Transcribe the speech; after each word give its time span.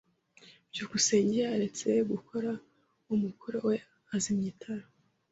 byukusenge 0.71 1.37
yaretse 1.47 1.87
gukora 2.11 2.51
umukoro 3.13 3.57
we 3.67 3.75
azimya 4.15 4.47
itara. 4.53 4.85